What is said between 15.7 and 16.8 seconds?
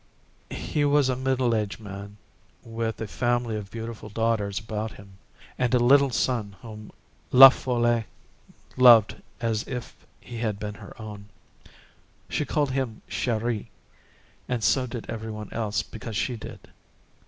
because she did.